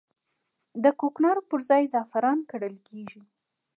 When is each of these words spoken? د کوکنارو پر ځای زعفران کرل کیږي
د 0.83 0.85
کوکنارو 0.99 1.41
پر 1.49 1.59
ځای 1.69 1.83
زعفران 1.93 2.39
کرل 2.49 2.75
کیږي 2.87 3.21